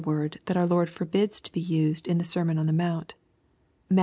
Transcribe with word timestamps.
word 0.03 0.39
that 0.45 0.57
our 0.57 0.65
Lord 0.65 0.89
forbids 0.89 1.39
to 1.41 1.51
be 1.51 1.59
used 1.59 2.07
in 2.07 2.17
the 2.17 2.23
sermon 2.23 2.57
on 2.57 2.65
the 2.65 2.73
moont, 2.73 3.11
(Matt. 3.87 3.99